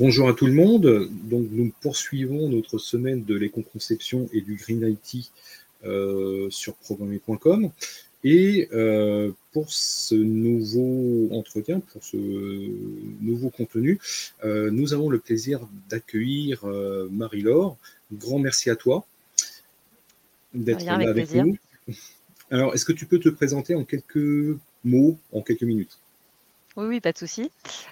[0.00, 1.10] Bonjour à tout le monde.
[1.24, 5.30] Donc, nous poursuivons notre semaine de l'éco-conception et du Green IT
[5.84, 7.70] euh, sur programmer.com.
[8.24, 13.98] Et euh, pour ce nouveau entretien, pour ce nouveau contenu,
[14.42, 16.64] euh, nous avons le plaisir d'accueillir
[17.10, 17.76] Marie-Laure.
[18.10, 19.04] Grand merci à toi
[20.54, 21.58] d'être là avec nous.
[22.50, 25.98] Alors, est-ce que tu peux te présenter en quelques mots, en quelques minutes?
[26.76, 27.50] Oui, oui, pas de souci.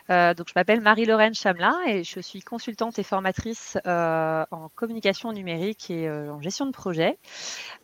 [0.09, 5.33] Euh, donc, je m'appelle Marie-Lorraine Chamelin et je suis consultante et formatrice euh, en communication
[5.33, 7.19] numérique et euh, en gestion de projet.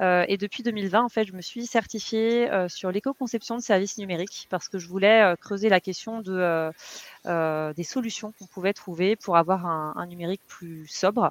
[0.00, 4.68] et depuis 2020, en fait, je me suis certifiée sur l'éco-conception de services numériques parce
[4.68, 6.70] que je voulais creuser la question de,
[7.24, 11.30] des solutions qu'on pouvait trouver pour avoir un, un numérique plus sobre.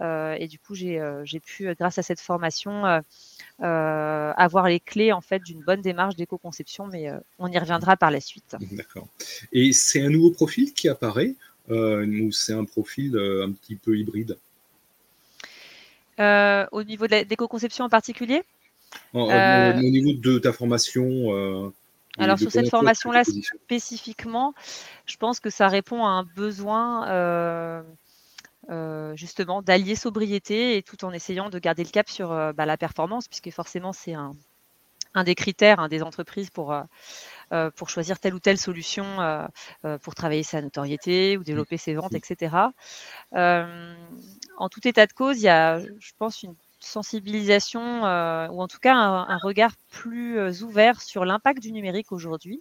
[0.00, 3.02] et du coup, j'ai pu, grâce à cette formation,
[3.62, 7.96] euh, avoir les clés en fait d'une bonne démarche d'éco-conception, mais euh, on y reviendra
[7.96, 8.54] par la suite.
[8.72, 9.08] D'accord.
[9.50, 11.34] Et c'est un nouveau profil qui apparaît
[11.70, 14.36] euh, ou c'est un profil un petit peu hybride?
[16.18, 18.42] Au niveau de l'éco-conception en particulier?
[19.14, 19.26] Au
[19.72, 21.72] niveau de ta formation
[22.18, 24.54] alors sur cette formation-là spécifiquement,
[25.06, 27.06] je pense que ça répond à un besoin
[28.68, 32.66] euh, justement d'allier sobriété et tout en essayant de garder le cap sur euh, bah,
[32.66, 34.32] la performance, puisque forcément c'est un,
[35.24, 36.72] des critères hein, des entreprises pour,
[37.52, 39.04] euh, pour choisir telle ou telle solution
[40.02, 42.56] pour travailler sa notoriété ou développer ses ventes, etc.
[43.32, 46.56] en tout état de cause, il y a, je pense, une
[46.86, 52.60] sensibilisation ou en tout cas un regard plus ouvert sur l'impact du numérique aujourd'hui.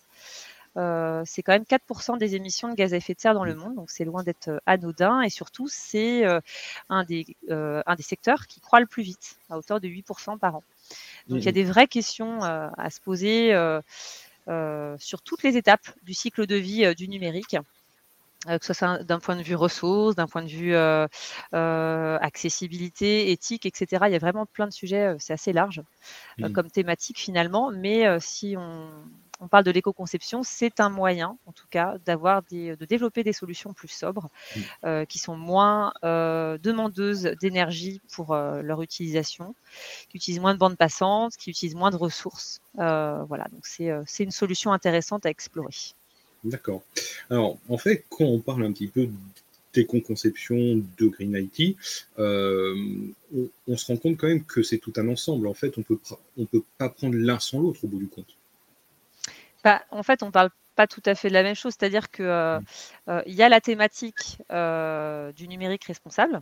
[0.78, 3.56] Euh, c'est quand même 4% des émissions de gaz à effet de serre dans le
[3.56, 5.22] monde, donc c'est loin d'être euh, anodin.
[5.22, 6.42] Et surtout, c'est euh,
[6.90, 10.56] un, des, un des secteurs qui croît le plus vite, à hauteur de 8% par
[10.56, 10.64] an.
[11.28, 13.52] Donc il y a des vraies questions à se poser
[15.00, 17.58] sur toutes les étapes du cycle de vie du numérique.
[18.48, 20.76] Que ce soit d'un point de vue ressources, d'un point de vue
[22.22, 24.04] accessibilité, éthique, etc.
[24.08, 25.82] Il y a vraiment plein de sujets, c'est assez large
[26.38, 26.52] mmh.
[26.52, 28.90] comme thématique finalement, mais si on,
[29.40, 33.74] on parle de l'éco-conception, c'est un moyen, en tout cas, d'avoir de développer des solutions
[33.74, 34.60] plus sobres, mmh.
[34.86, 39.56] euh, qui sont moins euh, demandeuses d'énergie pour euh, leur utilisation,
[40.10, 42.62] qui utilisent moins de bandes passantes, qui utilisent moins de ressources.
[42.76, 45.76] voilà, donc c'est une solution intéressante à explorer.
[46.46, 46.84] D'accord.
[47.30, 49.10] Alors, en fait, quand on parle un petit peu
[49.74, 50.56] d'éco-conception
[50.98, 51.78] de Green IT,
[52.18, 55.48] on, on, se rend compte quand même que c'est tout un ensemble.
[55.48, 56.00] En fait, on peut,
[56.38, 58.38] on peut pas prendre l'un sans l'autre au bout du compte.
[59.64, 61.74] Bah, en fait, on ne parle pas tout à fait de la même chose.
[61.78, 62.64] C'est-à-dire qu'il euh, mmh.
[63.10, 66.42] euh, y a la thématique euh, du numérique responsable,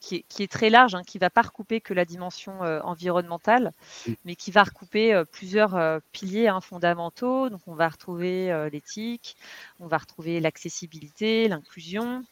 [0.00, 3.72] qui, est, très large, hein, qui ne va pas recouper que la dimension environnementale,
[4.06, 4.12] mmh.
[4.24, 7.48] mais qui va recouper plusieurs piliers hein, fondamentaux.
[7.48, 9.36] Donc, on va retrouver l'éthique,
[9.80, 12.24] on va retrouver l'accessibilité, l'inclusion,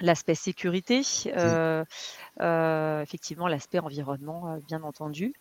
[0.00, 1.82] l'aspect sécurité, mmh.
[3.02, 5.32] effectivement l'aspect environnement, bien entendu,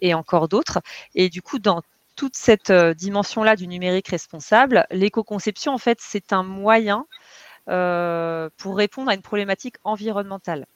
[0.00, 0.80] et encore d'autres.
[1.14, 1.82] Et du coup, dans
[2.18, 7.27] toute cette euh, dimension-là du numérique responsable, l'éco-conception, en fait, c'est un moyen euh,
[7.68, 10.66] pour répondre à une problématique environnementale.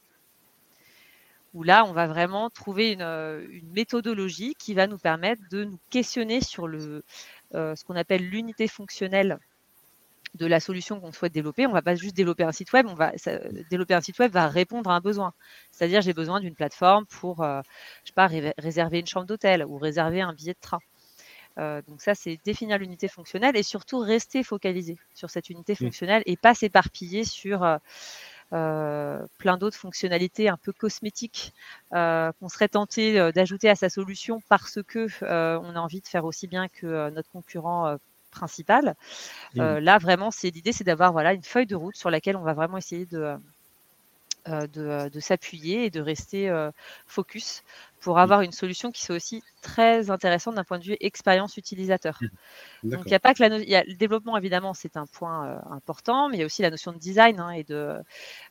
[1.55, 5.79] Où là, on va vraiment trouver une, euh, méthodologie qui va nous permettre de nous
[5.91, 7.05] questionner sur le,
[7.53, 9.39] ce qu'on appelle l'unité fonctionnelle
[10.35, 11.67] de la solution qu'on souhaite développer.
[11.67, 12.87] On ne va pas juste développer un site web,
[13.71, 15.35] développer un site web va répondre à un besoin.
[15.71, 17.63] C'est-à-dire j'ai besoin d'une plateforme pour, je
[18.07, 20.81] sais pas, réserver une chambre d'hôtel ou réserver un billet de train.
[21.59, 25.77] Euh, donc ça, c'est définir l'unité fonctionnelle et surtout rester focalisé sur cette unité mmh.
[25.77, 27.77] fonctionnelle et pas s'éparpiller sur euh,
[28.53, 31.53] euh, plein d'autres fonctionnalités un peu cosmétiques
[31.91, 36.47] qu'on serait tenté d'ajouter à sa solution parce que on a envie de faire aussi
[36.47, 37.97] bien que notre concurrent
[38.31, 38.95] principal.
[39.55, 39.79] Mmh.
[39.79, 42.55] là, vraiment, c'est l'idée, c'est d'avoir voilà une feuille de route sur laquelle on va
[42.55, 43.37] vraiment essayer de
[44.49, 46.73] euh, euh, de, s'appuyer et de rester euh,
[47.07, 47.63] focus
[48.01, 48.19] pour mmh.
[48.19, 52.19] avoir une solution qui soit aussi très intéressante d'un point de vue expérience utilisateur.
[52.83, 52.91] Mmh.
[52.91, 55.63] Donc il n'y a pas que la y a, le développement évidemment c'est un point
[55.71, 57.99] important, mais il y a aussi la notion de design hein, et de,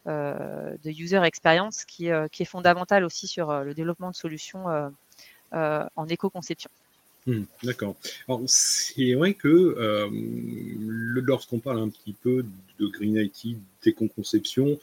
[0.06, 4.68] de user experience qui, qui est fondamentale aussi sur le développement de solutions
[5.52, 6.70] en éco-conception.
[7.28, 7.96] Mmh, d'accord.
[8.30, 10.10] Alors, c'est vrai que
[11.20, 12.46] lorsqu'on parle un petit peu
[12.80, 14.80] de Green IT, d'éco-conception,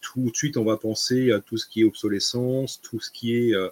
[0.00, 3.36] tout de suite, on va penser à tout ce qui est obsolescence, tout ce qui
[3.36, 3.68] est euh,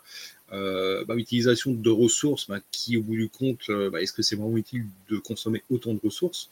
[0.53, 4.23] euh, bah, utilisation de ressources, bah, qui au bout du compte, euh, bah, est-ce que
[4.23, 6.51] c'est vraiment utile de consommer autant de ressources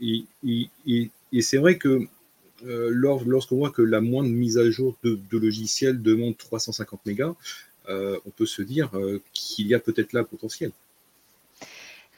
[0.00, 0.24] Et,
[1.40, 2.06] c'est vrai que
[2.64, 7.34] lorsqu'on voit que la moindre mise à jour de, de logiciel demande 350 mégas,
[7.88, 8.90] on peut se dire
[9.32, 10.72] qu'il y a peut-être là potentiel.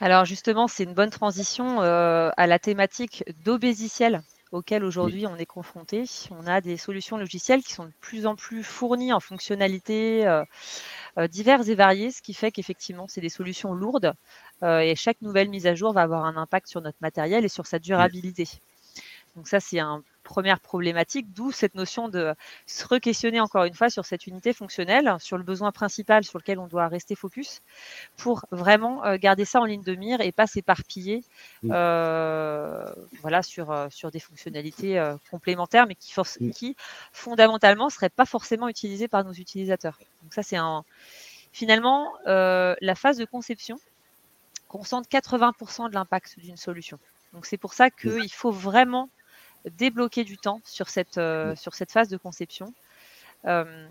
[0.01, 6.05] Alors justement, c'est une bonne transition à la thématique d'obésiciel auquel aujourd'hui on est confronté.
[6.31, 10.45] On a des solutions logicielles qui sont de plus en plus fournies en fonctionnalités euh,
[11.19, 14.13] euh, diverses et variées, ce qui fait qu'effectivement, c'est des solutions lourdes
[14.63, 17.49] euh, et chaque nouvelle mise à jour va avoir un impact sur notre matériel et
[17.49, 18.49] sur sa durabilité.
[19.37, 22.35] Donc ça, c'est un première problématique, d'où cette notion de
[22.67, 26.59] se re-questionner encore une fois sur cette unité fonctionnelle, sur le besoin principal sur lequel
[26.59, 27.63] on doit rester focus,
[28.17, 31.25] pour vraiment euh, garder ça en ligne de mire et pas s'éparpiller
[31.65, 32.85] euh,
[33.21, 36.15] voilà, sur, euh, sur des fonctionnalités complémentaires, mais qui,
[36.53, 36.77] qui
[37.13, 39.99] fondamentalement ne seraient pas forcément utilisées par nos utilisateurs.
[40.23, 40.85] Donc ça, c'est un...
[41.53, 43.79] Finalement, la phase de conception
[44.69, 46.99] concentre 80% de l'impact d'une solution.
[47.33, 49.09] Donc c'est pour ça qu'il faut vraiment
[49.69, 52.73] débloquer du temps sur cette, euh, sur cette phase de conception
[53.47, 53.87] euh,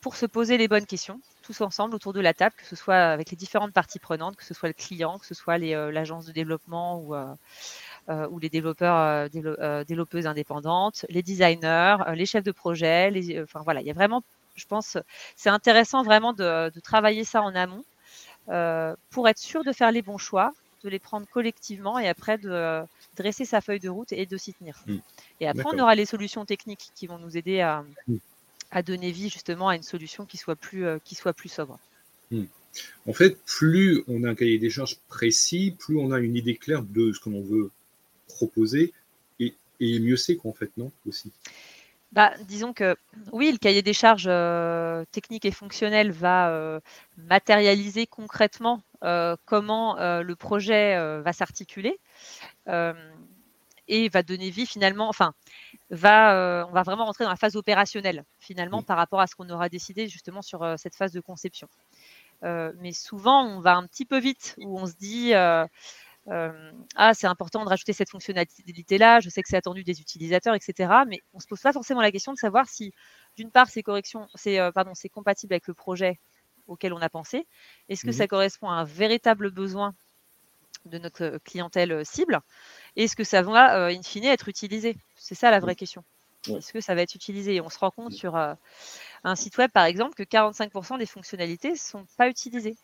[0.00, 2.96] pour se poser les bonnes questions, tous ensemble autour de la table, que ce soit
[2.96, 6.26] avec les différentes parties prenantes, que ce soit le client, que ce soit euh, l'agence
[6.26, 7.14] de développement ou,
[8.30, 13.10] ou les développeurs, développeuses indépendantes, les designers, les chefs de projet.
[13.10, 14.22] Les, enfin voilà, il y a vraiment,
[14.56, 14.98] je pense,
[15.36, 17.84] c'est intéressant vraiment de, de, travailler ça en amont
[19.10, 20.52] pour être sûr de faire les bons choix
[20.84, 22.82] de les prendre collectivement et après de
[23.16, 24.82] dresser sa feuille de route et de s'y tenir.
[24.86, 24.98] Hmm.
[25.40, 28.18] Et après, on aura les solutions techniques qui vont nous aider à, hmm.
[28.70, 31.78] à, donner vie justement à une solution qui soit plus, euh, qui soit plus sobre.
[32.30, 32.44] Hmm.
[33.06, 36.56] En fait, plus on a un cahier des charges précis, plus on a une idée
[36.56, 37.70] claire de ce que l'on veut
[38.28, 38.92] proposer
[39.40, 41.32] et, et mieux c'est qu'en fait, non Aussi?
[42.14, 42.96] Bah, disons que
[43.32, 46.78] oui, le cahier des charges euh, techniques et fonctionnelles va euh,
[47.16, 48.93] matérialiser concrètement euh,
[49.44, 51.98] comment le projet va s'articuler
[53.86, 55.34] et va donner vie finalement, enfin,
[55.90, 59.48] va, on va vraiment rentrer dans la phase opérationnelle finalement par rapport à ce qu'on
[59.50, 61.68] aura décidé justement sur cette phase de conception.
[62.42, 67.64] mais souvent, on va un petit peu vite où on se dit ah, c'est important
[67.64, 70.90] de rajouter cette fonctionnalité-là, je sais que c'est attendu des utilisateurs, etc.
[71.06, 72.92] Mais on ne se pose pas forcément la question de savoir si,
[73.36, 76.18] d'une part, ces corrections, c'est pardon, c'est compatible avec le projet
[76.66, 77.46] auquel on a pensé.
[77.88, 79.94] Est-ce que ça mmh correspond à un véritable besoin
[80.86, 82.40] de notre clientèle cible?
[82.96, 84.96] Est-ce que ça va, in fine, être utilisé?
[85.16, 86.04] C'est ça la vraie question.
[86.48, 87.54] Est-ce que ça va être utilisé?
[87.54, 91.70] Et on se rend compte sur un site web, par exemple, que 45% des fonctionnalités
[91.70, 92.76] ne sont pas utilisées.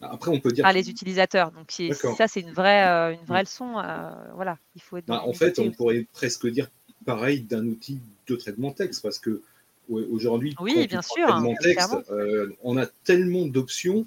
[0.00, 0.62] Après, on peut dire.
[0.62, 1.52] Par les utilisateurs.
[1.52, 1.72] Donc,
[2.16, 3.78] ça, c'est une vraie, euh, une vraie leçon.
[3.78, 5.06] Euh, voilà, il faut être.
[5.06, 6.68] Bah, en fait, on pourrait presque dire
[7.04, 9.42] pareil d'un outil de traitement texte parce que
[9.88, 14.06] aujourd'hui, oui, bien sûr, hein, texte, euh, on a tellement d'options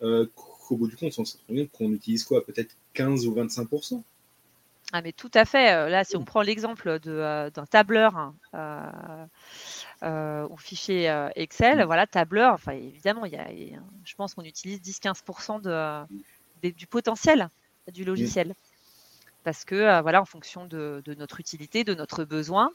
[0.00, 4.02] qu'au bout du compte, on se rend compte qu'on utilise quoi Peut-être 15 ou 25%
[4.94, 5.90] ah mais tout à fait.
[5.90, 9.28] Là, si on prend l'exemple d'un tableur, hein,
[10.04, 13.48] euh, ou fichier euh, Excel, voilà, tableur, enfin évidemment, il y a,
[14.04, 17.48] je pense qu'on utilise 10-15% de, du potentiel
[17.92, 18.54] du logiciel.
[19.42, 22.70] Parce que, euh, voilà, en fonction de, notre utilité, de notre besoin,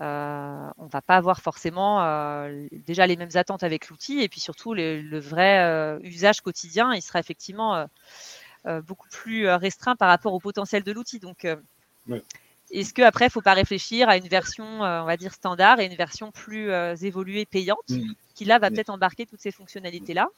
[0.00, 2.46] on ne va pas avoir forcément
[2.86, 7.18] déjà les mêmes attentes avec l'outil et puis surtout le vrai usage quotidien, il sera
[7.20, 7.86] effectivement
[8.86, 11.18] beaucoup plus restreint par rapport au potentiel de l'outil.
[11.18, 11.46] Donc,
[12.70, 15.80] est-ce qu'après, il ne faut pas réfléchir à une version, euh, on va dire, standard
[15.80, 18.12] et une version plus euh, évoluée, payante, mm.
[18.34, 20.28] qui là va peut-être embarquer toutes ces fonctionnalités-là,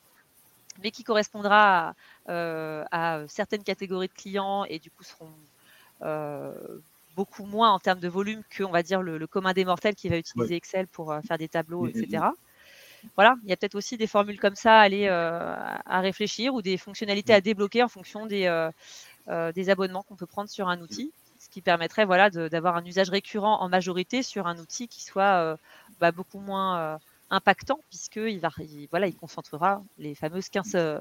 [0.82, 1.94] mais qui correspondra
[2.28, 5.32] euh, à, certaines catégories de clients et du coup seront
[7.20, 10.08] beaucoup moins en termes de volume que, on va dire, le, commun des mortels qui
[10.08, 12.24] va utiliser Excel pour faire des tableaux, mm, mm, etc.
[13.16, 16.62] Voilà, il y a peut-être aussi des formules comme ça à aller à réfléchir ou
[16.62, 18.44] des fonctionnalités à débloquer en fonction des,
[19.54, 21.12] des abonnements qu'on peut prendre sur un outil
[21.50, 25.56] qui permettrait voilà, d'avoir un usage récurrent en majorité sur un outil qui soit euh,
[26.00, 26.98] bah, beaucoup moins euh,
[27.30, 28.50] impactant puisqu'il va,
[28.90, 31.00] voilà, il concentrera les fameuses 15, euh,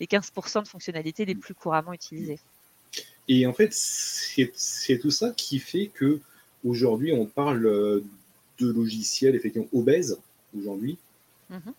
[0.00, 2.40] les 15% de fonctionnalités les plus couramment utilisées.
[3.28, 6.20] Et en fait, c'est tout ça qui fait que
[6.64, 7.62] aujourd'hui on parle
[8.58, 10.18] de logiciels effectivement obèses
[10.56, 10.98] aujourd'hui.
[11.50, 11.72] Mm-hmm.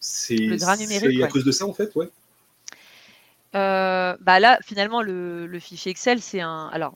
[0.00, 2.10] C'est à cause de ça en fait, ouais.
[3.54, 6.68] Euh, bah là, finalement, le, fichier Excel, c'est un.
[6.72, 6.94] Alors,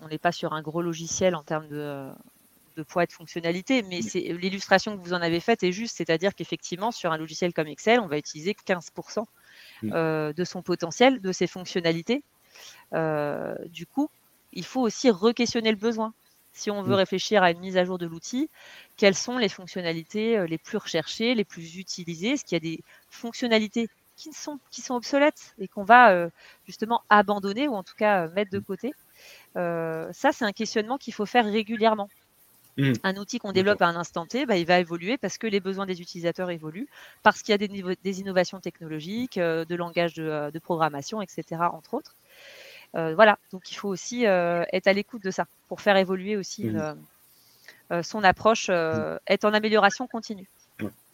[0.00, 2.12] on n'est pas sur un gros logiciel en termes de,
[2.88, 6.34] poids et de fonctionnalité, mais c'est l'illustration que vous en avez faite est juste, c'est-à-dire
[6.34, 9.24] qu'effectivement, sur un logiciel comme Excel, on va utiliser 15%
[9.82, 9.92] mm.
[9.92, 12.22] euh, de son potentiel, de ses fonctionnalités.
[12.92, 14.08] Euh, du coup,
[14.52, 16.12] il faut aussi re-questionner le besoin.
[16.52, 16.98] Si on veut mm.
[16.98, 18.50] réfléchir à une mise à jour de l'outil,
[18.96, 22.32] quelles sont les fonctionnalités les plus recherchées, les plus utilisées?
[22.32, 26.28] Est-ce qu'il y a des fonctionnalités qui sont, qui sont obsolètes et qu'on va euh,
[26.66, 28.64] justement abandonner ou en tout cas euh, mettre de mmh.
[28.64, 28.94] côté?
[29.56, 32.08] Euh, ça, c'est un questionnement qu'il faut faire régulièrement.
[32.78, 32.92] Mmh.
[33.02, 35.60] Un outil qu'on développe à un instant T, bah, il va évoluer parce que les
[35.60, 36.88] besoins des utilisateurs évoluent,
[37.22, 37.68] parce qu'il y a des,
[38.02, 42.14] des innovations technologiques, euh, de langage de, de, programmation, etc., entre autres.
[42.94, 46.36] Euh, voilà, donc il faut aussi euh, être à l'écoute de ça pour faire évoluer
[46.36, 48.02] aussi mmh.
[48.02, 50.48] son approche, être en amélioration continue.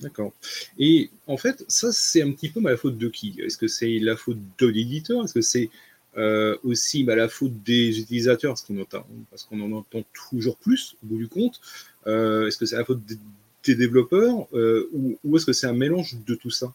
[0.01, 0.33] D'accord.
[0.79, 3.35] Et en fait, ça, c'est un petit peu la faute de qui?
[3.41, 5.25] Est-ce que c'est la faute de l'éditeur?
[5.25, 5.71] Est-ce que c'est
[6.63, 8.55] aussi bah, la faute des utilisateurs?
[9.31, 11.61] Parce qu'on en entend toujours plus au bout du compte.
[12.07, 13.03] Est-ce que c'est la faute
[13.65, 14.47] des, développeurs?
[14.53, 16.73] Ou est-ce que c'est un mélange de tout ça?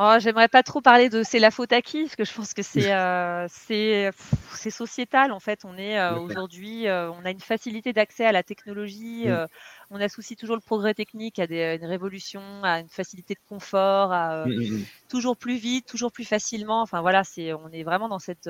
[0.00, 2.54] Oh, j'aimerais pas trop parler de c'est la faute à qui, parce que je pense
[2.54, 5.64] que c'est euh, c'est sociétal en fait.
[5.64, 9.46] On est euh, aujourd'hui, euh, on a une facilité d'accès à la technologie, mmh.
[9.90, 14.12] on associe toujours le progrès technique à, des, une révolution, à une facilité de confort,
[14.12, 16.80] à mmh, mmh, toujours plus vite, toujours plus facilement.
[16.80, 18.48] Enfin voilà, c'est on est vraiment dans cette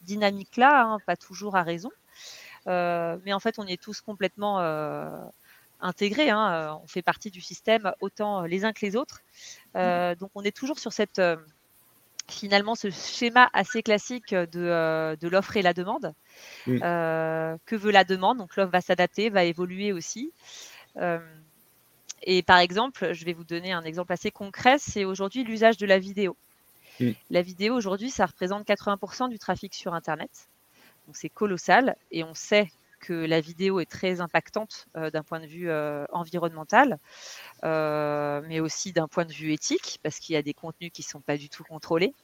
[0.00, 1.90] dynamique là, hein, pas toujours à raison,
[2.66, 4.58] mais en fait on est tous complètement
[5.80, 6.30] intégrés.
[6.30, 9.20] Hein, euh, on fait partie du système autant les uns que les autres.
[9.76, 11.36] Euh, donc on est toujours sur cette euh,
[12.28, 16.12] finalement ce schéma assez classique de, de l'offre et la demande.
[16.66, 18.38] que veut la demande?
[18.38, 20.32] Donc l'offre va s'adapter, va évoluer aussi.
[22.22, 25.86] et par exemple, je vais vous donner un exemple assez concret, c'est aujourd'hui l'usage de
[25.86, 26.36] la vidéo.
[27.30, 30.30] La vidéo aujourd'hui, ça représente 80% du trafic sur Internet.
[31.06, 32.68] Donc c'est colossal et on sait
[32.98, 36.98] que la vidéo est très impactante euh, d'un point de vue euh, environnemental,
[37.64, 41.02] euh, mais aussi d'un point de vue éthique, parce qu'il y a des contenus qui
[41.02, 42.14] ne sont pas du tout contrôlés,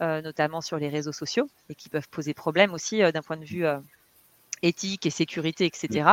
[0.00, 3.66] notamment sur les réseaux sociaux, et qui peuvent poser problème aussi d'un point de vue
[4.62, 6.10] éthique et sécurité, etc.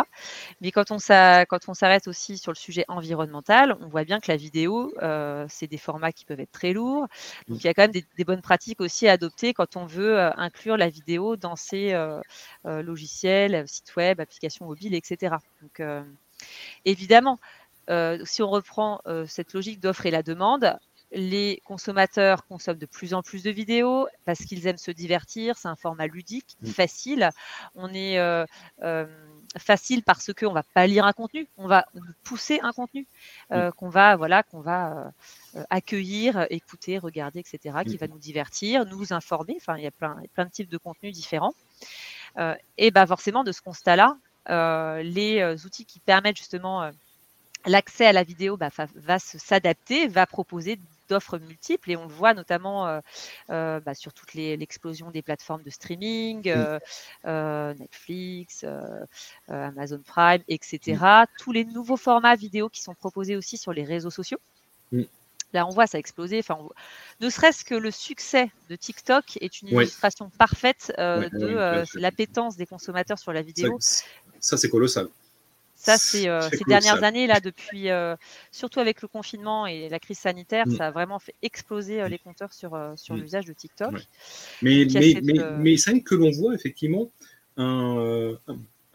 [0.62, 4.94] Mais quand on, s'arrête aussi sur le sujet environnemental, on voit bien que la vidéo,
[5.02, 7.08] euh, c'est des formats qui peuvent être très lourds.
[7.48, 10.18] Donc, il y a quand même des, bonnes pratiques aussi à adopter quand on veut
[10.18, 12.22] euh, inclure la vidéo dans ses euh,
[12.64, 15.36] logiciels, sites web, applications mobiles, etc.
[15.62, 15.82] Donc,
[16.86, 17.40] évidemment,
[18.24, 20.78] si on reprend cette logique d'offre et la demande,
[21.12, 25.58] les consommateurs consomment de plus en plus de vidéos parce qu'ils aiment se divertir.
[25.58, 26.68] C'est un format ludique, mmh.
[26.68, 27.30] facile.
[27.76, 28.46] On est euh,
[28.84, 29.06] euh,
[29.58, 31.86] facile parce qu'on va pas lire un contenu, on va
[32.24, 33.08] pousser un contenu
[33.52, 35.12] euh, qu'on va voilà qu'on va
[35.70, 37.78] accueillir, écouter, regarder, etc.
[37.86, 37.98] Qui mmh.
[37.98, 39.56] va nous divertir, nous informer.
[39.58, 41.54] Enfin, il y a plein, plein de types de contenus différents.
[42.78, 44.18] et bah forcément de ce constat-là,
[45.02, 46.92] les outils qui permettent justement
[47.66, 50.78] l'accès à la vidéo bah, va s'adapter, va proposer
[51.10, 53.00] d'offres multiples et on le voit notamment euh,
[53.50, 56.50] euh, bah, sur toute l'explosion des plateformes de streaming,
[57.26, 58.66] euh, Netflix,
[59.48, 60.98] Amazon Prime, etc.
[61.40, 64.40] Tous les nouveaux formats vidéo qui sont proposés aussi sur les réseaux sociaux.
[65.54, 66.40] Là, on voit ça exploser.
[66.40, 66.58] Enfin,
[67.22, 73.20] ne serait-ce que le succès de TikTok est une illustration parfaite de l'appétence des consommateurs
[73.20, 73.78] sur la vidéo.
[74.40, 75.08] ça c'est colossal.
[75.86, 78.16] Ça, c'est euh, ces dernières années, là, depuis, euh,
[78.52, 80.78] surtout avec le confinement et la crise sanitaire, mm.
[80.78, 83.20] ça a vraiment fait exploser euh, les compteurs sur, sur mm.
[83.20, 83.94] l'usage de TikTok.
[84.64, 87.12] Mais, mais, mais, mais c'est que l'on voit effectivement
[87.58, 88.34] un,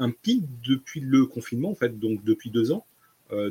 [0.00, 2.84] un, pic depuis le confinement, en fait, donc depuis deux ans,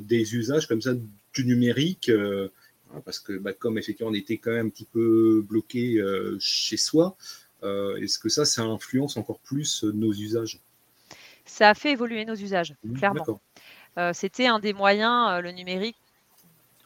[0.02, 0.92] des usages comme ça
[1.34, 2.10] du numérique.
[2.10, 6.04] Hein, parce que bah, comme effectivement on était quand même un petit peu bloqué
[6.40, 7.16] chez soi,
[7.64, 10.60] est-ce que ça, ça influence encore plus nos usages?
[11.50, 13.42] Ça a fait évoluer nos usages, mmh, clairement.
[13.98, 15.98] Euh, c'était un des moyens, euh, le numérique,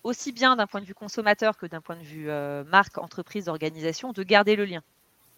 [0.03, 3.48] aussi bien d'un point de vue consommateur que d'un point de vue euh, marque, entreprise,
[3.48, 4.82] organisation, de garder le lien.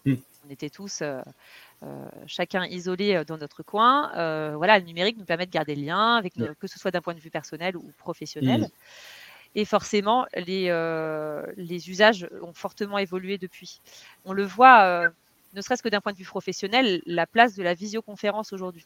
[0.04, 0.14] Mmh.
[0.46, 1.02] On était tous,
[2.26, 4.10] chacun isolé dans notre coin.
[4.56, 7.14] voilà, le numérique nous permet de garder le lien, avec que ce soit d'un point
[7.14, 8.60] de vue personnel ou professionnel.
[8.60, 8.68] Mmh.
[9.56, 10.70] Et forcément, les,
[11.56, 13.80] les usages ont fortement évolué depuis.
[14.24, 15.10] On le voit,
[15.54, 18.84] ne serait-ce que d'un point de vue professionnel, la place de la visioconférence aujourd'hui.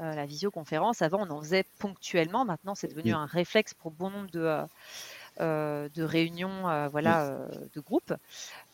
[0.00, 1.02] Euh, la visioconférence.
[1.02, 2.44] Avant, on en faisait ponctuellement.
[2.44, 4.64] Maintenant, c'est devenu un réflexe pour bon nombre de, euh,
[5.40, 7.38] euh, de réunions voilà,
[7.74, 8.12] de groupe.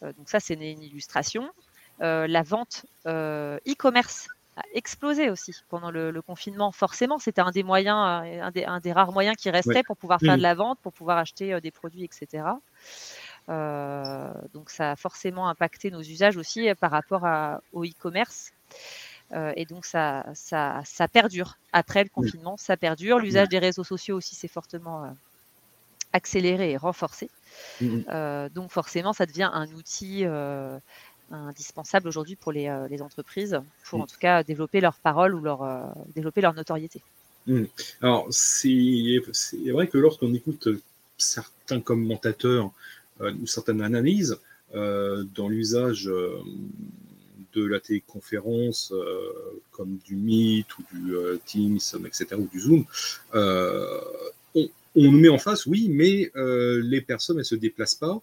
[0.00, 1.50] donc ça, c'est une, illustration.
[1.98, 6.72] la vente e-commerce a explosé aussi pendant le, confinement.
[6.72, 10.20] Forcément, c'était un des moyens, un des, un des, rares moyens qui restait pour pouvoir
[10.20, 12.44] faire de la vente, pour pouvoir acheter des produits, etc.
[13.46, 18.52] donc ça a forcément impacté nos usages aussi par rapport à, au e-commerce.
[19.32, 21.56] Euh, et donc, ça, ça, ça, perdure.
[21.72, 23.18] Après le confinement, ça perdure.
[23.18, 25.08] L'usage des réseaux sociaux aussi s'est fortement euh,
[26.12, 27.30] accéléré et renforcé.
[27.82, 30.24] Euh, donc, forcément, ça devient un outil
[31.30, 35.94] indispensable aujourd'hui pour les, les, entreprises, pour en tout cas développer leur parole ou leur,
[36.14, 37.02] développer leur notoriété.
[38.00, 39.20] Alors, c'est
[39.70, 40.68] vrai que lorsqu'on écoute
[41.18, 42.72] certains commentateurs
[43.20, 44.38] ou certaines analyses
[44.74, 46.10] dans l'usage
[47.54, 48.92] de la téléconférence,
[49.70, 51.14] comme du Meet ou du
[51.46, 52.84] Teams, etc., ou du Zoom,
[53.34, 58.20] on, nous met en face, oui, mais les personnes, elles ne se déplacent pas.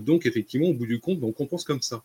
[0.00, 2.02] donc, effectivement, au bout du compte, on compense comme ça.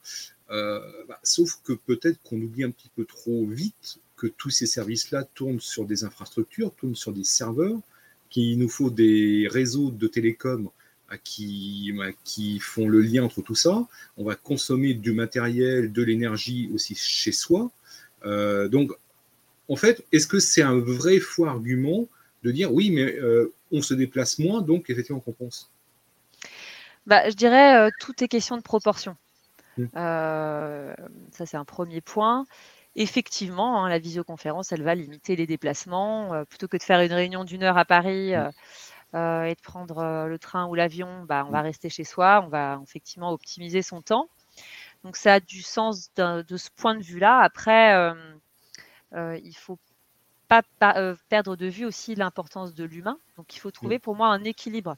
[0.50, 5.26] Bah, sauf que peut-être qu'on oublie un petit peu trop vite que tous ces services-là
[5.36, 7.80] tournent sur des infrastructures, tournent sur des serveurs,
[8.30, 10.70] qu'il nous faut des réseaux de télécom
[11.18, 11.94] qui,
[12.24, 13.88] qui font le lien entre tout ça.
[14.18, 17.72] On va consommer du matériel, de l'énergie aussi chez soi.
[18.26, 18.92] Euh, donc,
[19.70, 22.08] en fait, est-ce que c'est un vrai faux argument
[22.44, 25.70] de dire oui, mais euh, on se déplace moins, donc effectivement, on compense
[27.06, 29.16] bah, Je dirais euh, tout est question de proportion.
[29.76, 29.88] Mmh.
[29.96, 32.46] ça, c'est un premier point
[32.96, 36.46] effectivement, hein, la visioconférence, elle va limiter les déplacements.
[36.48, 38.52] plutôt que de faire une réunion d'une heure à Paris, mmh.
[39.16, 41.66] Euh, et de prendre euh, le train ou l'avion, bah, on va mmh.
[41.66, 44.28] rester chez soi, on va effectivement optimiser son temps.
[45.04, 47.40] Donc ça a du sens de, ce point de vue-là.
[47.40, 49.78] Après, euh, il ne faut
[50.48, 50.64] pas,
[51.30, 53.20] perdre de vue aussi l'importance de l'humain.
[53.38, 54.02] Donc il faut trouver mmh.
[54.02, 54.98] pour moi un équilibre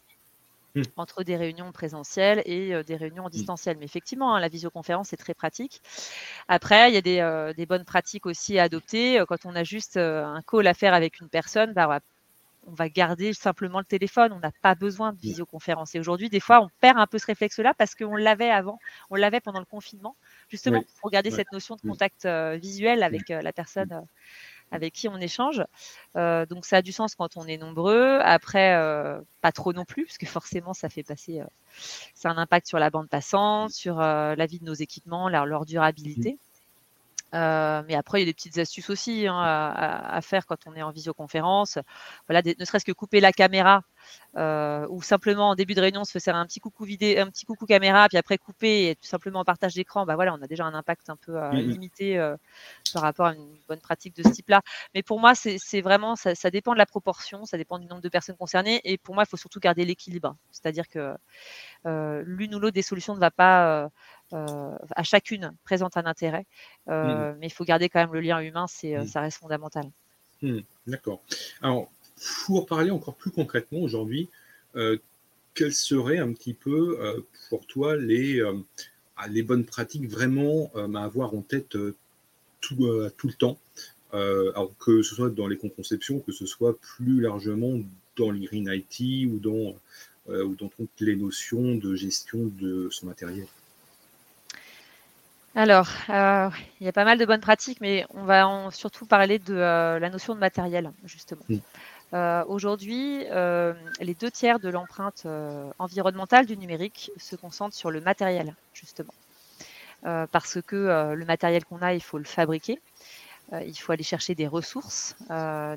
[0.75, 0.84] mmh.
[0.95, 3.75] entre des réunions présentielles et des réunions en distanciel.
[3.79, 5.81] Mais effectivement, hein, la visioconférence est très pratique.
[6.48, 9.22] Après, il y a des, des, bonnes pratiques aussi à adopter.
[9.27, 12.00] Quand on a juste un call à faire avec une personne, bah, on va
[12.65, 14.31] on va garder simplement le téléphone.
[14.34, 15.95] On n'a pas besoin de visioconférence.
[15.95, 18.79] Et aujourd'hui, des fois, on perd un peu ce réflexe-là parce qu'on l'avait avant,
[19.10, 20.15] on l'avait pendant le confinement,
[20.50, 24.01] justement pour garder cette notion de contact euh, visuel avec euh, la personne euh,
[24.72, 25.63] avec qui on échange.
[26.15, 28.19] donc ça a du sens quand on est nombreux.
[28.24, 28.75] Après,
[29.41, 31.43] pas trop non plus, parce que forcément, ça fait passer,
[32.15, 36.39] c'est un impact sur la bande passante, sur la vie de nos équipements, leur durabilité.
[37.36, 40.75] Euh, mais après, il y a des petites astuces aussi hein, à, faire quand on
[40.75, 41.77] est en visioconférence.
[42.27, 43.82] Voilà, ne serait-ce que couper la caméra
[44.38, 47.46] euh, ou simplement en début de réunion se faire un petit coucou vidéo, un petit
[47.46, 50.06] coucou caméra, puis après couper et tout simplement en partage d'écran.
[50.06, 52.34] Bah voilà, on a déjà un impact un peu euh, mmh limité
[52.94, 54.62] par rapport à une bonne pratique de ce type-là.
[54.94, 58.01] Mais pour moi, c'est vraiment ça, ça, dépend de la proportion, ça dépend du nombre
[58.01, 58.80] de personnes concernées.
[58.84, 61.15] Et pour moi, il faut surtout garder l'équilibre, c'est-à-dire que
[61.84, 63.89] l'une ou l'autre des solutions ne va pas
[64.32, 66.46] à chacune présente un intérêt,
[66.89, 67.38] euh, mmh.
[67.39, 69.07] mais il faut garder quand même le lien humain, c'est, euh, mmh.
[69.07, 69.85] ça reste fondamental.
[70.42, 70.59] Mmh.
[70.88, 71.22] D'accord.
[71.61, 71.92] Alors,
[72.46, 74.29] pour parler encore plus concrètement aujourd'hui,
[75.53, 78.42] quelles seraient un petit peu pour toi les,
[79.29, 81.77] les bonnes pratiques vraiment à avoir en tête
[82.61, 83.57] tout, tout le temps
[84.11, 87.79] alors que ce soit dans les conceptions, que ce soit plus largement
[88.18, 89.75] dans l'IRIN IT ou dans,
[90.29, 93.48] ou dans toutes les notions de gestion de son matériel?
[95.55, 96.50] Alors, euh,
[96.81, 100.00] il y a pas mal de bonnes pratiques, mais on va surtout parler de euh,
[100.00, 101.44] la notion de matériel, justement.
[102.13, 103.24] Euh, aujourd'hui,
[104.01, 105.25] les deux tiers de l'empreinte
[105.79, 109.13] environnementale du numérique se concentrent sur le matériel, justement.
[110.03, 112.79] parce que le matériel qu'on a, il faut le fabriquer.
[113.53, 115.15] il faut aller chercher des ressources,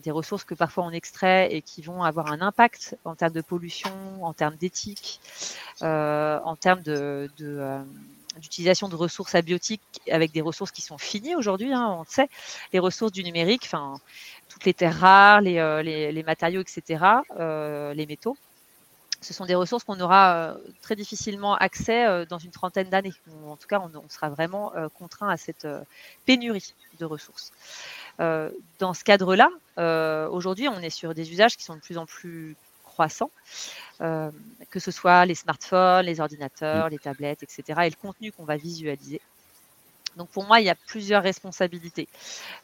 [0.03, 3.43] des ressources que parfois on extrait et qui vont avoir un impact en termes de
[3.43, 5.21] pollution, en termes d'éthique,
[5.81, 7.81] en termes de, de
[8.39, 11.73] d'utilisation de ressources abiotiques avec des ressources qui sont finies aujourd'hui.
[11.73, 12.29] Hein, on sait,
[12.73, 14.01] les ressources du numérique, enfin,
[14.49, 17.05] toutes les terres rares, les, euh, les, matériaux, etc.,
[17.39, 18.37] euh, les métaux,
[19.21, 23.15] ce sont des ressources qu'on aura euh, très difficilement accès dans une trentaine d'années.
[23.47, 25.67] En tout cas, on, sera vraiment contraint à cette
[26.25, 27.53] pénurie de ressources.
[28.19, 29.51] dans ce cadre-là,
[30.31, 32.57] aujourd'hui, on est sur des usages qui sont de plus en plus
[32.99, 33.31] croissants.
[34.01, 34.31] Euh,
[34.71, 36.91] que ce soit les smartphones, les ordinateurs, mm.
[36.91, 39.21] les tablettes, etc., et le contenu qu'on va visualiser.
[40.17, 42.09] Donc pour moi, il y a plusieurs responsabilités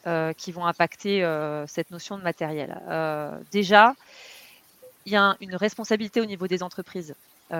[0.07, 2.70] euh, qui vont impacter euh, cette notion de matériel.
[3.53, 3.94] déjà,
[5.07, 7.14] il y a une responsabilité au niveau des entreprises,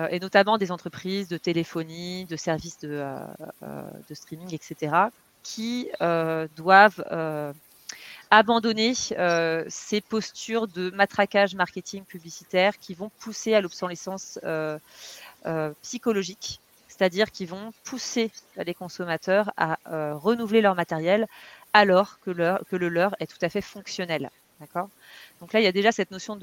[0.09, 3.05] et notamment des entreprises de téléphonie, de services de,
[4.09, 5.09] de streaming, etc.,
[5.43, 5.89] qui
[6.55, 7.03] doivent
[8.31, 14.77] abandonner euh, ces postures de matraquage marketing publicitaire qui vont pousser à l'obsolescence euh,
[15.45, 21.27] euh, psychologique, c'est-à-dire qui vont pousser les consommateurs à renouveler leur matériel
[21.73, 24.29] alors que, le leur est tout à fait fonctionnel.
[24.61, 24.87] D'accord?
[25.41, 26.37] Donc là, il y a déjà cette notion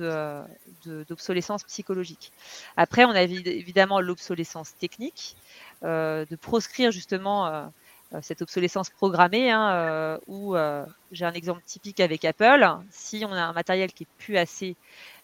[0.85, 2.31] d'obsolescence psychologique.
[2.77, 5.37] Après, on a évidemment l'obsolescence technique,
[5.83, 7.73] de proscrire justement
[8.21, 13.33] cette obsolescence programmée, hein, euh, où euh, j'ai un exemple typique avec Apple, si on
[13.33, 14.77] a un matériel qui est plus assez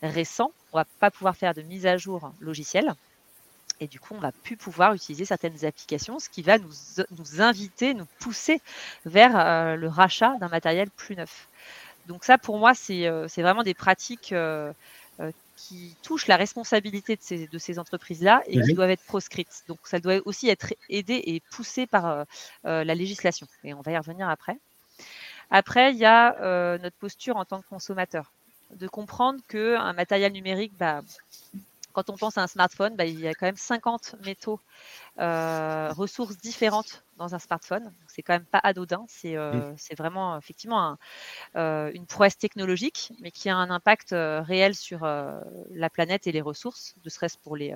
[0.03, 2.95] récent, on va pas pouvoir faire de mise à jour logicielle.
[3.81, 6.73] Et du coup, on va plus pouvoir utiliser certaines applications, ce qui va nous,
[7.17, 8.61] nous inviter, nous pousser
[9.05, 11.47] vers le rachat d'un matériel plus neuf.
[12.07, 14.35] Donc ça, pour moi, c'est vraiment des pratiques
[15.59, 18.75] qui touchent la responsabilité de ces, de ces entreprises-là et qui Mhm.
[18.75, 19.63] doivent être proscrites.
[19.69, 22.25] Donc ça doit aussi être aidé et poussé par euh,
[22.67, 23.49] euh, la législation.
[23.65, 24.59] Et on va y revenir après.
[25.51, 28.33] Après, il y a euh, notre posture en tant que consommateur.
[28.75, 31.03] De comprendre qu'un matériel numérique, bah,
[31.93, 34.61] quand on pense à un smartphone, bah, il y a quand même 50 métaux,
[35.19, 37.93] euh, ressources différentes dans un smartphone.
[38.07, 39.05] C'est quand même pas anodin.
[39.09, 40.99] C'est euh, c'est vraiment effectivement un,
[41.57, 46.41] euh, une prouesse technologique, mais qui a un impact réel sur la planète et les
[46.41, 47.75] ressources, de serait-ce pour les,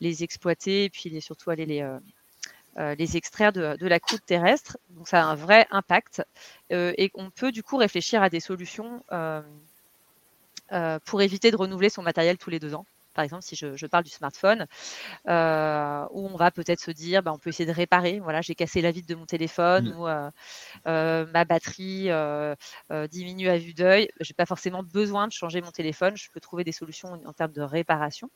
[0.00, 1.98] les exploiter et puis les, surtout aller les,
[2.76, 4.78] les extraire de, de la croûte terrestre.
[4.90, 6.22] Donc ça a un vrai impact
[6.70, 9.02] et on peut du coup réfléchir à des solutions
[11.06, 12.84] pour éviter de renouveler son matériel tous les deux ans.
[13.18, 14.66] Par exemple, si je, je parle du smartphone,
[15.28, 18.20] euh, où on va peut-être se dire, bah, on peut essayer de réparer.
[18.20, 19.96] Voilà, j'ai cassé la vitre de mon téléphone Mmh.
[19.96, 20.30] ou euh,
[20.88, 22.10] euh, ma batterie
[23.10, 24.08] diminue à vue d'œil.
[24.20, 26.16] J'ai pas forcément besoin de changer mon téléphone.
[26.16, 28.30] Je peux trouver des solutions en termes de réparation.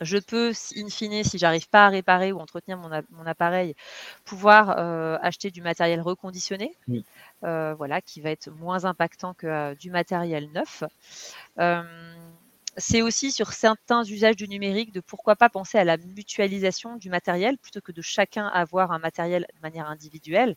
[0.00, 3.74] Je peux, in fine, si j'arrive pas à réparer ou entretenir mon, appareil,
[4.24, 7.04] pouvoir euh, acheter du matériel reconditionné, Oui.
[7.44, 10.84] euh, voilà, qui va être moins impactant que euh, du matériel neuf.
[12.78, 17.10] C'est aussi sur certains usages du numérique de pourquoi pas penser à la mutualisation du
[17.10, 20.56] matériel plutôt que de chacun avoir un matériel de manière individuelle.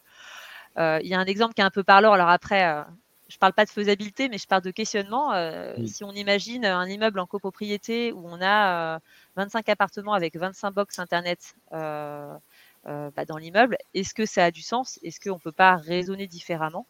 [0.77, 2.13] Euh, Il y a un exemple qui est un peu parlant.
[2.13, 2.83] Alors après, euh,
[3.29, 5.33] je parle pas de faisabilité, mais je parle de questionnement.
[5.33, 5.87] Euh, Oui.
[5.89, 8.99] Si on imagine un immeuble en copropriété où on a euh,
[9.37, 14.99] 25 appartements avec 25 box internet bah, dans l'immeuble, est-ce que ça a du sens?
[15.03, 16.87] Est-ce qu'on peut pas raisonner différemment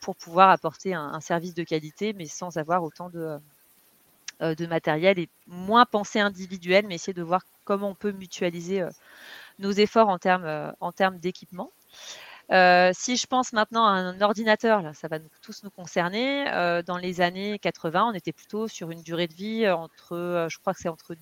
[0.00, 3.38] pour pouvoir apporter un, un service de qualité, mais sans avoir autant de,
[4.40, 8.90] de matériel et moins penser individuel, mais essayer de voir comment on peut mutualiser euh,
[9.58, 11.70] nos efforts en termes euh, en termes d'équipement.
[12.50, 16.48] Euh, si je pense maintenant à un ordinateur, là, ça va nous- tous nous concerner.
[16.52, 20.48] euh, dans les années 80, on était plutôt sur une durée de vie entre, euh,
[20.48, 21.14] je crois que c'est entre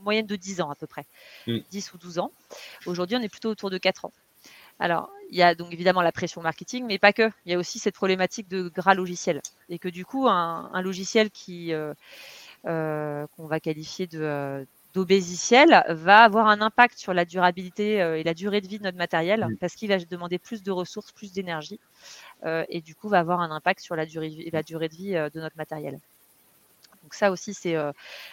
[0.00, 1.06] moyenne de 10 ans à peu près,
[1.46, 1.58] Mm.
[1.70, 2.30] 10 ou 12 ans.
[2.86, 4.12] Aujourd'hui, on est plutôt autour de 4 ans.
[4.78, 7.30] Alors, il y a donc évidemment la pression marketing, mais pas que.
[7.46, 9.40] Il y a aussi cette problématique de gras logiciel.
[9.70, 11.94] Et que du coup, un, un logiciel qui euh, euh,
[12.66, 14.64] qu'on va qualifier de euh,
[14.96, 18.84] d'obésiciel va avoir un impact sur la durabilité euh, et la durée de vie de
[18.84, 21.78] notre matériel parce qu'il va demander plus de ressources, plus d'énergie
[22.44, 25.14] euh, et du coup va avoir un impact sur la durée, la durée de vie
[25.14, 25.98] euh, de notre matériel.
[27.02, 27.92] Donc ça aussi, c'est euh,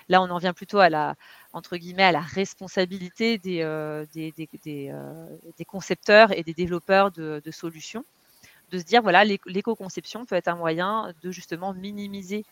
[0.10, 1.16] là on en vient plutôt à la
[1.52, 6.54] entre guillemets à la responsabilité des euh, des, des, des, euh, des concepteurs et des
[6.54, 8.04] développeurs de, de solutions,
[8.72, 12.46] de se dire voilà l'éco- l'éco-conception peut être un moyen de justement minimiser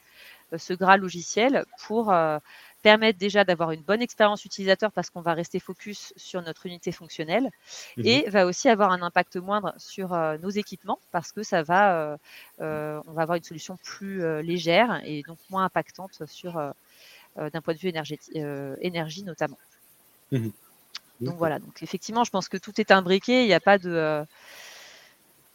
[0.54, 2.38] euh, ce gras logiciel pour euh,
[2.84, 6.92] permettre déjà d'avoir une bonne expérience utilisateur parce qu'on va rester focus sur notre unité
[6.92, 7.50] fonctionnelle
[7.98, 8.06] Mhm.
[8.06, 12.18] et va aussi avoir un impact moindre sur euh, nos équipements parce que ça va,
[12.62, 16.60] euh, on va avoir une solution plus légère et donc moins impactante sur
[17.38, 17.94] d'un point de vue
[18.38, 19.58] euh, énergie notamment.
[20.32, 20.52] Mhm.
[21.22, 24.26] Donc voilà, donc effectivement, je pense que tout est imbriqué, il n'y a pas de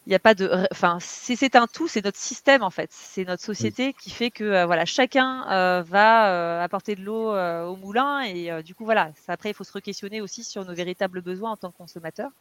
[0.07, 3.25] il n'y a pas de, enfin, c'est un tout, c'est notre système en fait, c'est
[3.25, 7.75] notre société qui fait que euh, voilà, chacun euh, va euh, apporter de l'eau au
[7.75, 11.51] moulin et du coup voilà, après il faut se re-questionner aussi sur nos véritables besoins
[11.51, 12.31] en tant que consommateur.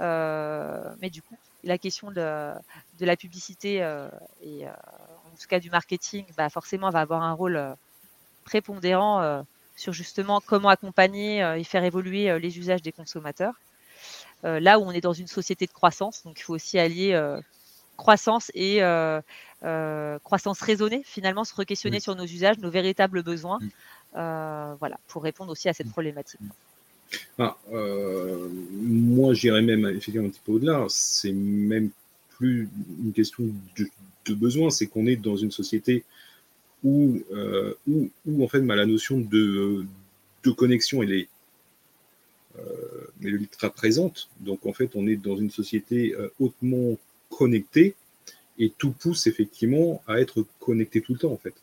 [0.00, 2.52] Euh, mais du coup, la question de,
[2.98, 3.76] de la publicité
[4.42, 7.76] et en tout cas du marketing, bah, forcément va avoir un rôle
[8.44, 9.44] prépondérant
[9.76, 13.54] sur justement comment accompagner et faire évoluer les usages des consommateurs.
[14.44, 17.12] Euh, là où on est dans une société de croissance, donc il faut aussi allier
[17.12, 17.40] euh,
[17.96, 19.20] croissance et euh,
[20.22, 22.02] croissance raisonnée, finalement se re-questionner Oui.
[22.02, 23.58] sur nos usages, nos véritables besoins,
[24.12, 26.40] voilà, pour répondre aussi à cette problématique.
[27.38, 30.86] Ah, euh, moi, j'irais même effectivement un petit peu au-delà.
[30.88, 31.90] C'est même
[32.30, 32.68] plus
[33.02, 33.44] une question
[33.76, 33.86] de,
[34.26, 36.04] de besoin, c'est qu'on est dans une société
[36.82, 39.86] où, euh, où, où, en fait, bah, la notion de,
[40.42, 41.28] de connexion, elle est,
[42.58, 44.30] euh, elle est ultra présente.
[44.40, 46.98] Donc, en fait, on est dans une société euh, hautement
[47.30, 47.94] connectée
[48.58, 51.54] et tout pousse effectivement à être connecté tout le temps, en fait.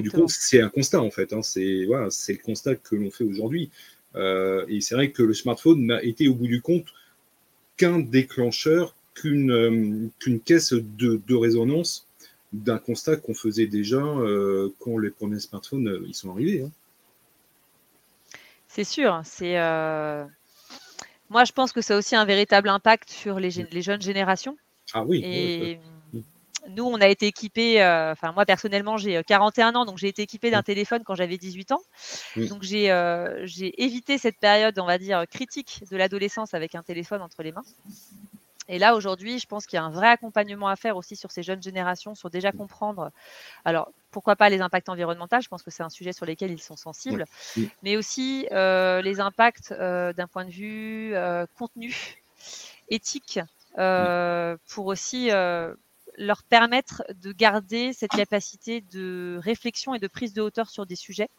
[0.00, 1.32] Du coup, c'est un constat en fait.
[1.32, 1.42] Hein.
[1.42, 3.70] C'est voilà, c'est le constat que l'on fait aujourd'hui.
[4.14, 6.86] Euh, et c'est vrai que le smartphone n'a été au bout du compte
[7.76, 12.06] qu'un déclencheur, qu'une euh, qu'une caisse de, de résonance
[12.52, 16.62] d'un constat qu'on faisait déjà euh, quand les premiers smartphones ils sont arrivés.
[16.62, 16.70] Hein.
[18.74, 19.20] C'est sûr.
[19.24, 20.24] C'est euh,
[21.28, 24.00] moi, je pense que ça a aussi un véritable impact sur les, gé- les jeunes
[24.02, 24.56] générations.
[24.94, 25.20] Ah oui.
[25.22, 25.78] oui, Et
[26.14, 26.20] Mm.
[26.76, 30.08] nous, on a été équipés, euh, enfin moi personnellement, j'ai euh, 41 ans, donc j'ai
[30.08, 30.64] été équipée d'un Mm.
[30.64, 31.80] téléphone quand j'avais 18 ans.
[32.36, 36.82] Donc j'ai euh, j'ai évité cette période, on va dire, critique de l'adolescence avec un
[36.82, 37.64] téléphone entre les mains.
[38.68, 41.30] Et là, aujourd'hui, je pense qu'il y a un vrai accompagnement à faire aussi sur
[41.32, 43.10] ces jeunes générations, sur déjà comprendre.
[43.64, 46.62] Alors, pourquoi pas les impacts environnementaux, je pense que c'est un sujet sur lequel ils
[46.62, 47.24] sont sensibles,
[47.82, 51.14] mais aussi les impacts d'un point de vue
[51.58, 52.22] contenu,
[52.88, 53.40] éthique,
[53.74, 55.30] pour aussi
[56.18, 60.96] leur permettre de garder cette capacité de réflexion et de prise de hauteur sur des
[60.96, 61.30] sujets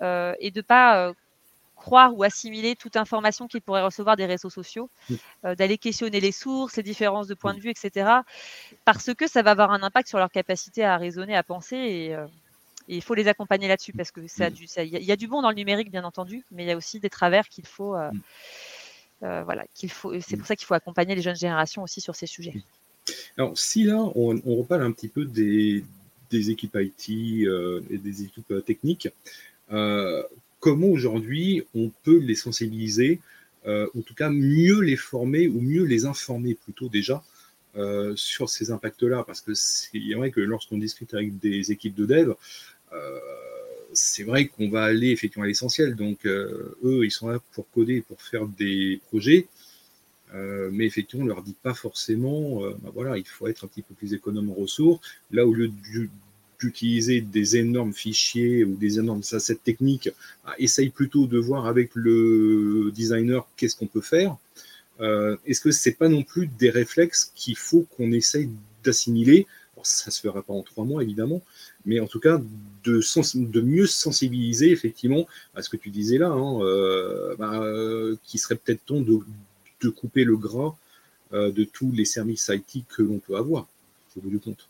[0.00, 1.12] et de pas
[1.76, 4.90] croire ou assimiler toute information qu'ils pourraient recevoir des réseaux sociaux,
[5.44, 8.10] euh, d'aller questionner les sources, les différences de points de vue, etc.
[8.84, 12.14] Parce que ça va avoir un impact sur leur capacité à raisonner, à penser et,
[12.14, 12.26] euh,
[12.88, 15.56] il faut les accompagner là-dessus parce que ça, il y, a du bon dans le
[15.56, 18.10] numérique bien entendu, mais il y a aussi des travers qu'il faut, euh,
[19.20, 20.12] voilà, qu'il faut.
[20.20, 22.54] C'est pour ça qu'il faut accompagner les jeunes générations aussi sur ces sujets.
[23.36, 25.84] Alors si là on, reparle un petit peu des,
[26.30, 29.08] des équipes IT et des équipes techniques
[30.66, 33.20] comment aujourd'hui on peut les sensibiliser,
[33.68, 37.22] euh, en tout cas mieux les former ou mieux les informer plutôt déjà
[37.76, 42.06] euh, sur ces impacts-là, parce que c'est vrai que lorsqu'on discute avec des équipes de
[42.06, 42.32] dev,
[42.92, 43.18] euh,
[43.92, 45.94] c'est vrai qu'on va aller effectivement à l'essentiel.
[45.94, 49.46] Donc eux, ils sont là pour coder, pour faire des projets.
[50.72, 53.82] mais effectivement, on ne leur dit pas forcément, bah voilà, il faut être un petit
[53.82, 55.00] peu plus économe en ressources.
[55.30, 55.70] Là, au lieu
[56.60, 60.10] d'utiliser des énormes fichiers ou des énormes assets techniques,
[60.44, 64.36] ah, essaye plutôt de voir avec le designer qu'est-ce qu'on peut faire.
[65.00, 68.48] Euh, est-ce que c'est pas non plus des réflexes qu'il faut qu'on essaye
[68.84, 69.46] d'assimiler?
[69.82, 71.42] Ça se fera pas en trois mois évidemment,
[71.84, 72.40] mais en tout cas
[72.82, 73.00] de,
[73.52, 78.38] de mieux sensibiliser effectivement à ce que tu disais là, hein, euh, bah, euh, qui
[78.38, 79.20] serait peut-être temps de,
[79.90, 80.74] couper le gras
[81.32, 83.68] de tous les services IT que l'on peut avoir
[84.16, 84.68] au bout du compte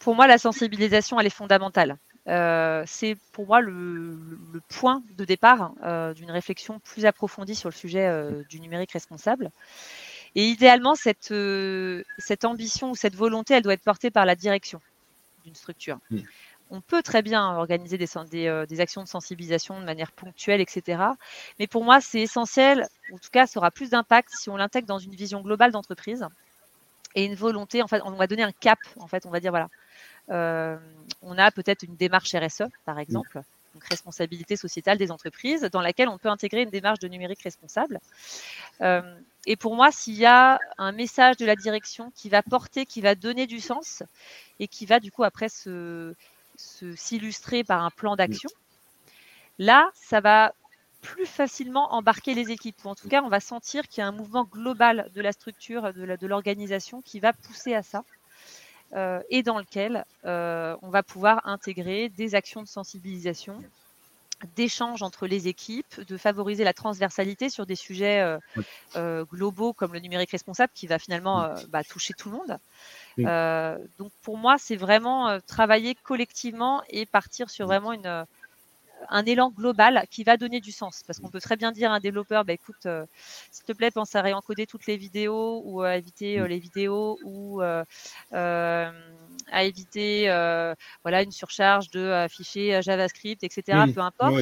[0.00, 1.96] pour moi, la sensibilisation, elle est fondamentale.
[2.26, 4.18] Euh, c'est pour moi le,
[4.68, 9.50] point de départ euh, d'une réflexion plus approfondie sur le sujet euh, du numérique responsable.
[10.34, 11.34] Et idéalement, cette,
[12.18, 14.80] cette ambition ou cette volonté, elle doit être portée par la direction
[15.44, 15.98] d'une structure.
[16.10, 16.20] Mm.
[16.72, 21.02] On peut très bien organiser des, des, des, actions de sensibilisation de manière ponctuelle, etc.
[21.58, 24.86] Mais pour moi, c'est essentiel, en tout cas, ça aura plus d'impact si on l'intègre
[24.86, 26.24] dans une vision globale d'entreprise
[27.14, 29.50] et une volonté, en fait, on va donner un cap, en fait, on va dire,
[29.50, 29.68] voilà,
[30.28, 33.42] on a peut-être une démarche RSE, par exemple,
[33.74, 38.00] donc responsabilité sociétale des entreprises, dans laquelle on peut intégrer une démarche de numérique responsable.
[38.80, 39.02] Euh,
[39.46, 43.00] et pour moi, s'il y a un message de la direction qui va porter, qui
[43.00, 44.02] va donner du sens
[44.58, 45.48] et qui va du coup après
[46.56, 48.50] s'illustrer par un plan d'action,
[49.58, 50.52] là, ça va
[51.00, 52.84] plus facilement embarquer les équipes.
[52.84, 55.32] Ou en tout cas, on va sentir qu'il y a un mouvement global de la
[55.32, 58.04] structure, de l'organisation qui va pousser à ça.
[58.94, 63.62] Euh, et dans lequel euh, on va pouvoir intégrer des actions de sensibilisation,
[64.56, 68.38] d'échange entre les équipes, de favoriser la transversalité sur des sujets
[68.96, 73.88] euh, globaux comme le numérique responsable qui va finalement bah, toucher tout le monde.
[73.98, 78.26] donc pour moi, c'est vraiment travailler collectivement et partir sur vraiment une,
[79.08, 81.02] un élan global qui va donner du sens.
[81.06, 83.06] Parce qu'on peut très bien dire à un développeur, bah, écoute, euh,
[83.50, 87.18] s'il te plaît, pense à réencoder toutes les vidéos ou à éviter euh, les vidéos
[87.24, 87.84] ou euh,
[88.32, 90.26] à éviter
[91.02, 93.84] voilà, une surcharge de fichiers JavaScript, etc.
[93.94, 94.34] Peu importe.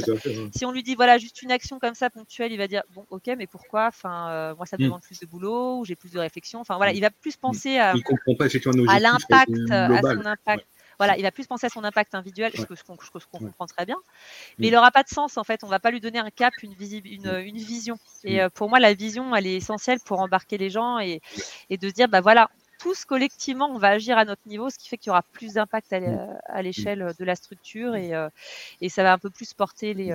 [0.54, 3.06] si on lui dit voilà juste une action comme ça ponctuelle, il va dire bon
[3.10, 3.86] ok mais pourquoi?
[3.86, 4.86] Enfin moi ça me mm.
[4.86, 6.60] demande plus de boulot ou j'ai plus de réflexion.
[6.60, 6.96] Enfin voilà, mm.
[6.96, 10.66] il va plus penser à, à l'impact, à son impact.
[10.98, 13.96] Voilà, il va plus penser à son impact individuel, ce que je, comprends très bien.
[14.58, 15.62] Mais il n'aura pas de sens, en fait.
[15.62, 17.98] On ne va pas lui donner un cap, une, une, vision.
[18.24, 21.20] Et euh, pour moi, la vision, elle est essentielle pour embarquer les gens et,
[21.70, 24.88] de se dire, bah voilà, tous collectivement, on va agir à notre niveau, ce qui
[24.88, 28.28] fait qu'il y aura plus d'impact à l'échelle de la structure et, euh,
[28.80, 30.12] et, ça va un peu plus porter les,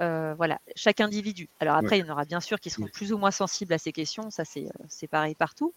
[0.00, 1.48] euh, voilà, chaque individu.
[1.60, 3.78] Alors après, il y en aura bien sûr qui seront plus ou moins sensibles à
[3.78, 5.72] ces questions, ça c'est euh, pareil partout.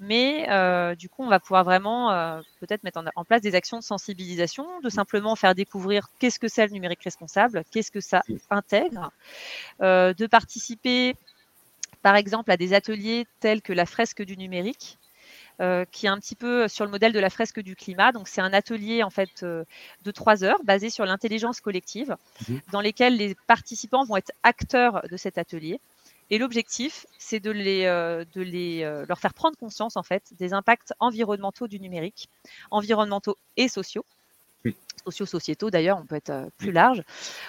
[0.00, 2.08] Mais euh, du coup, on va pouvoir vraiment
[2.60, 6.66] peut-être mettre en, place des actions de sensibilisation, de simplement faire découvrir qu'est-ce que c'est
[6.66, 9.12] le numérique responsable, qu'est-ce que ça intègre,
[9.80, 11.14] de participer
[12.02, 14.98] par exemple à des ateliers tels que la fresque du numérique,
[15.60, 18.12] euh, qui est un petit peu sur le modèle de la fresque du climat.
[18.12, 19.64] Donc, c'est un atelier en fait euh,
[20.04, 22.16] de trois heures basé sur l'intelligence collective,
[22.48, 22.60] mhm.
[22.72, 25.80] dans lesquels les participants vont être acteurs de cet atelier.
[26.30, 30.52] Et l'objectif, c'est de, les, euh, de les, leur faire prendre conscience en fait des
[30.52, 32.28] impacts environnementaux du numérique,
[32.70, 34.04] environnementaux et sociaux,
[35.04, 37.02] socio-sociétaux d'ailleurs, on peut être euh, plus large.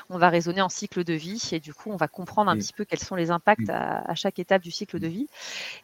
[0.09, 2.73] On va raisonner en cycle de vie et du coup, on va comprendre un petit
[2.73, 5.27] peu quels sont les impacts à, chaque étape du cycle de vie.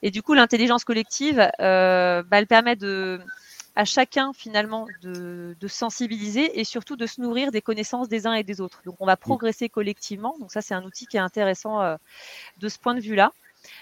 [0.02, 3.20] Et du coup, l'intelligence collective, euh, bah, elle permet de,
[3.76, 8.44] à chacun finalement de, sensibiliser et surtout de se nourrir des connaissances des uns et
[8.44, 8.82] des autres.
[8.86, 10.36] Donc, on va progresser collectivement.
[10.40, 11.96] Donc, ça, c'est un outil qui est intéressant euh,
[12.60, 13.32] de ce point de vue-là.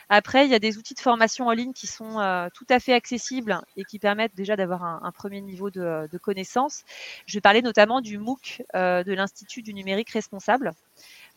[0.09, 2.93] Après, il y a des outils de formation en ligne qui sont tout à fait
[2.93, 6.83] accessibles et qui permettent déjà d'avoir un, premier niveau de, connaissance.
[7.25, 10.71] Je vais parler notamment du MOOC de l'Institut du numérique responsable,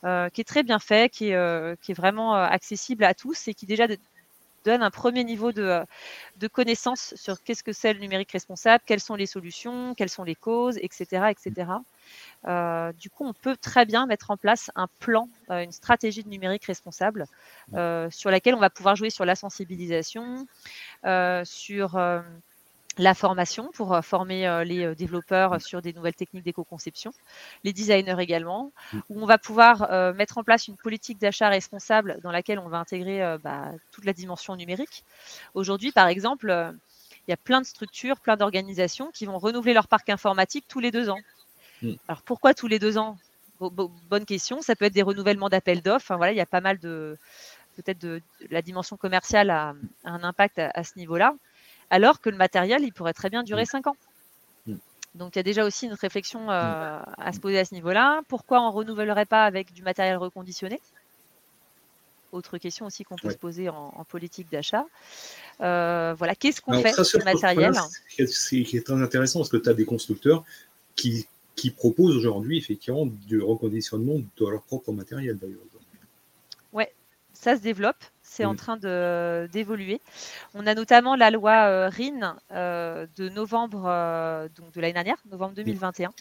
[0.02, 3.86] qui est très bien fait, qui est vraiment accessible à tous et qui déjà
[4.66, 5.84] donne un premier niveau de,
[6.38, 10.24] de connaissance sur qu'est-ce que c'est le numérique responsable, quelles sont les solutions, quelles sont
[10.24, 11.30] les causes, etc.
[11.30, 11.70] etc.
[12.46, 16.24] Euh, du coup, on peut très bien mettre en place un plan, euh, une stratégie
[16.24, 17.26] de numérique responsable
[17.74, 20.46] euh, sur laquelle on va pouvoir jouer sur la sensibilisation,
[21.44, 21.98] sur
[22.98, 27.12] la formation pour euh, former euh, les euh, développeurs sur des nouvelles techniques d'éco-conception,
[27.64, 28.98] les designers également, mm.
[29.10, 32.78] où on va pouvoir mettre en place une politique d'achat responsable dans laquelle on va
[32.78, 35.04] intégrer bah, toute la dimension numérique.
[35.54, 36.74] Aujourd'hui, par exemple,
[37.26, 40.80] il y a plein de structures, plein d'organisations qui vont renouveler leur parc informatique tous
[40.80, 41.20] les deux ans.
[41.82, 41.92] Mm.
[42.08, 43.18] Alors pourquoi tous les deux ans?
[43.60, 44.60] Bonne question.
[44.60, 46.14] Ça peut être des renouvellements d'appels d'offres.
[46.16, 47.16] voilà, il y a pas mal de
[47.76, 51.34] peut-être de, la dimension commerciale a, un impact à ce niveau-là
[51.90, 53.96] alors que le matériel, il pourrait très bien durer 5 ans.
[54.66, 54.74] Mm.
[55.14, 57.04] Donc il y a déjà aussi une réflexion euh, mm.
[57.18, 58.22] à se poser à ce niveau-là.
[58.28, 60.80] Pourquoi on ne renouvellerait pas avec du matériel reconditionné?
[62.32, 64.84] Autre question aussi qu'on peut se poser en, politique d'achat.
[65.60, 67.72] Euh, voilà, qu'est-ce qu'on fait sur le matériel?
[68.08, 70.44] C'est très intéressant parce que tu as des constructeurs
[70.96, 75.60] qui, qui proposent aujourd'hui effectivement du reconditionnement de leur propre matériel d'ailleurs.
[76.72, 76.92] Ouais,
[77.32, 78.04] ça se développe
[78.36, 80.00] c'est en train d'évoluer.
[80.54, 85.16] On a notamment la loi euh, RIN euh, de novembre euh, donc de l'année dernière,
[85.30, 86.12] novembre 2021,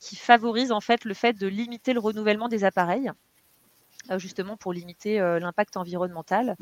[0.00, 3.10] qui favorise en fait le fait de limiter le renouvellement des appareils
[4.18, 6.56] justement pour limiter l'impact environnemental,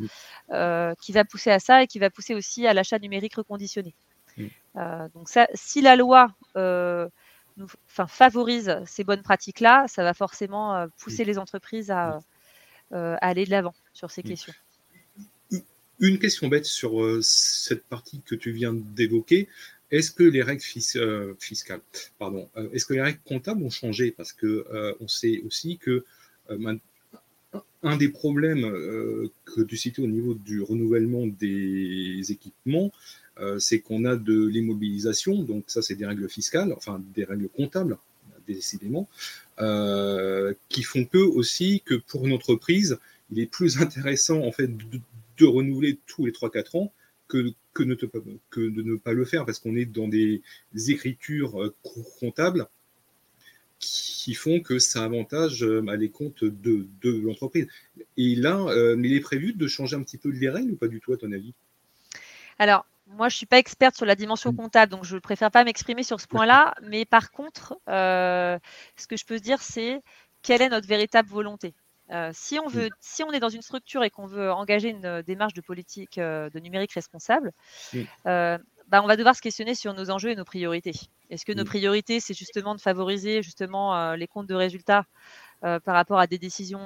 [1.00, 3.94] qui va pousser à ça et qui va pousser aussi à l'achat numérique reconditionné.
[5.14, 11.38] donc ça, si la loi nous, favorise ces bonnes pratiques-là, ça va forcément pousser les
[11.38, 12.18] entreprises à,
[12.92, 14.28] euh, aller de l'avant sur ces mm.
[14.28, 14.52] questions.
[16.00, 19.48] Une question bête sur euh, cette partie que tu viens d'évoquer.
[19.90, 20.62] Est-ce que les règles
[20.96, 21.80] euh, fiscales,
[22.18, 24.10] pardon, est-ce que les règles comptables ont changé?
[24.10, 24.66] Parce que
[25.00, 26.04] on sait aussi que
[27.82, 28.62] un des problèmes
[29.44, 32.90] que tu citais au niveau du renouvellement des équipements,
[33.58, 37.96] c'est qu'on a de l'immobilisation, donc ça c'est des règles fiscales, enfin des règles comptables,
[38.48, 39.08] décidément,
[39.56, 42.98] qui font peu aussi que pour une entreprise,
[43.30, 46.92] il est plus intéressant en fait de, renouveler tous les 3-4 ans
[47.28, 47.38] que,
[47.78, 50.42] de ne pas le faire parce qu'on est dans des,
[50.88, 51.74] écritures euh,
[52.20, 52.66] comptables
[53.80, 57.66] qui font que ça avantage euh, à les comptes de, l'entreprise.
[58.16, 58.64] Et là,
[58.96, 61.16] il est prévu de changer un petit peu les règles ou pas du tout à
[61.16, 61.52] ton avis?
[62.58, 64.56] Alors, moi, je ne suis pas experte sur la dimension mmh.
[64.56, 66.74] comptable, donc je ne préfère pas m'exprimer sur ce point-là.
[66.82, 68.58] Mais par contre, euh,
[68.96, 70.02] ce que je peux dire, c'est
[70.42, 71.74] quelle est notre véritable volonté.
[72.10, 72.96] Euh, si, on veut, mmh.
[73.00, 76.18] si on est dans une structure et qu'on veut engager une euh, démarche de politique
[76.18, 77.52] de numérique responsable,
[78.86, 80.92] bah, on va devoir se questionner sur nos enjeux et nos priorités.
[81.30, 85.06] Est-ce que nos priorités, c'est justement de favoriser justement les comptes de résultats
[85.62, 86.84] par rapport à des décisions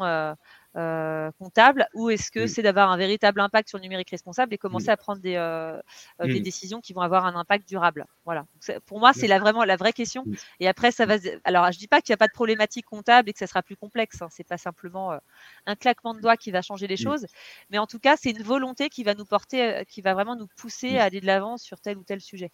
[0.78, 4.58] euh, comptable ou est-ce que c'est d'avoir un véritable impact sur le numérique responsable et
[4.58, 5.76] commencer à prendre des, euh,
[6.20, 8.06] euh, des décisions qui vont avoir un impact durable?
[8.24, 8.46] Voilà.
[8.86, 10.24] pour moi, c'est là vraiment la vraie question.
[10.60, 11.16] Et après, ça va.
[11.44, 13.62] Alors, je dis pas qu'il n'y a pas de problématique comptable et que ça sera
[13.62, 14.22] plus complexe.
[14.22, 14.28] Hein.
[14.30, 15.18] C'est pas simplement
[15.66, 17.26] un claquement de doigts qui va changer les choses,
[17.70, 20.48] mais en tout cas, c'est une volonté qui va nous porter, qui va vraiment nous
[20.56, 22.50] pousser à aller de l'avant sur tel ou tel sujet.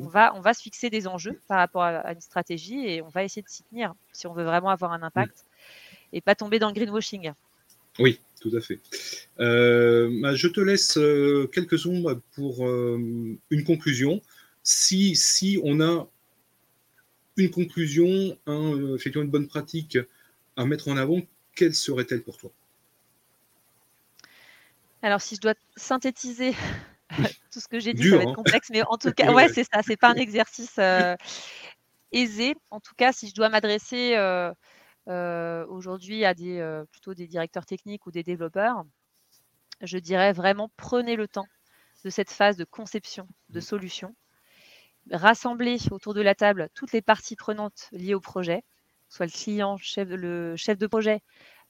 [0.00, 3.08] On va, on va se fixer des enjeux par rapport à, une stratégie et on
[3.08, 5.44] va essayer de s'y tenir si on veut vraiment avoir un impact
[6.12, 7.32] et pas tomber dans le greenwashing.
[7.98, 8.80] Oui, tout à fait.
[9.40, 14.20] Euh, bah, je te laisse euh, quelques secondes pour euh, une conclusion.
[14.62, 16.08] Si, si on a
[17.36, 19.98] une conclusion, un, effectivement une bonne pratique
[20.56, 21.20] à mettre en avant,
[21.54, 22.50] quelle serait-elle pour toi?
[25.02, 26.54] Alors, si je dois synthétiser
[27.52, 28.34] tout ce que j'ai dit, ça va être hein.
[28.34, 30.78] complexe, mais en tout cas, ouais, c'est ça, c'est pas un exercice
[32.14, 32.54] aisé.
[32.70, 34.52] En tout cas, si je dois m'adresser euh,
[35.06, 38.84] aujourd'hui à des, euh, plutôt des directeurs techniques ou des développeurs,
[39.80, 41.46] je dirais vraiment prenez le temps
[42.04, 43.62] de cette phase de conception de mmh.
[43.62, 44.14] solutions,
[45.10, 48.62] rassemblez autour de la table toutes les parties prenantes liées au projet,
[49.08, 51.20] soit le client, chef, le chef de projet,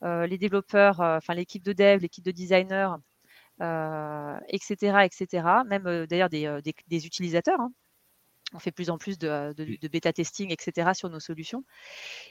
[0.03, 2.99] euh, les développeurs, enfin l'équipe de dev, l'équipe de designer,
[3.61, 5.47] etc., etc.
[5.67, 7.61] Même d'ailleurs des, des, utilisateurs.
[7.61, 7.73] Hein
[8.55, 10.95] on fait plus en plus de, bêta testing, etc.
[10.95, 11.65] sur nos solutions.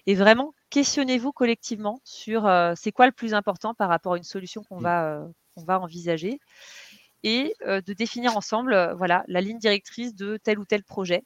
[0.07, 4.23] Et vraiment, questionnez-vous collectivement sur euh, c'est quoi le plus important par rapport à une
[4.23, 6.39] solution qu'on va, euh, va envisager
[7.23, 11.23] et euh, de définir ensemble voilà, la ligne directrice de tel ou tel projet.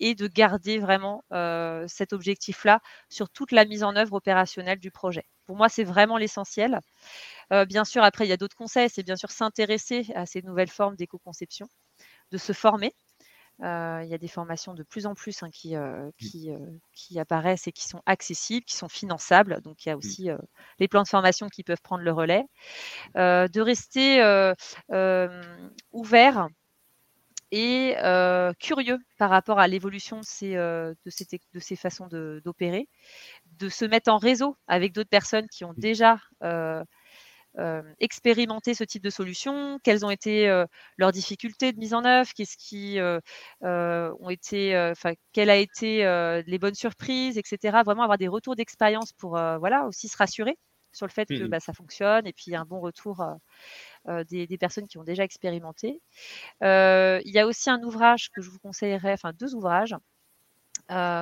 [0.00, 1.22] et de garder vraiment
[1.86, 5.24] cet objectif-là sur toute la mise en œuvre opérationnelle du projet.
[5.46, 6.80] Pour moi, c'est vraiment l'essentiel.
[7.68, 10.70] bien sûr, après, il y a d'autres conseils, c'est bien sûr s'intéresser à ces nouvelles
[10.70, 11.68] formes d'éco-conception,
[12.32, 12.92] de se former.
[13.62, 16.12] Il y a des formations de plus en plus hein, qui, mmh.
[16.18, 16.50] qui,
[16.92, 19.60] qui, apparaissent et qui sont accessibles, qui sont finançables.
[19.62, 19.98] Donc, il y a mmh.
[19.98, 20.28] aussi
[20.78, 22.44] les plans de formation qui peuvent prendre le relais.
[23.14, 24.22] de rester
[25.92, 26.48] ouvert
[27.52, 27.96] et
[28.58, 32.08] curieux par rapport à l'évolution de ces, de, ces, de ces façons
[32.44, 32.88] d'opérer,
[33.58, 36.18] de, se mettre en réseau avec d'autres personnes qui ont déjà
[37.98, 40.64] expérimenté ce type de solution, quelles ont été
[40.96, 42.98] leurs difficultés de mise en œuvre, qu'est-ce qui
[43.62, 47.82] ont été, enfin, quelles a été les bonnes surprises, etc.
[47.84, 50.56] Vraiment avoir des retours d'expérience pour voilà aussi se rassurer
[50.92, 53.24] sur le fait que mmh bah, ça fonctionne et puis un bon retour
[54.28, 56.00] des, personnes qui ont déjà expérimenté.
[56.62, 59.94] il y a aussi un ouvrage que je vous conseillerais, enfin deux ouvrages.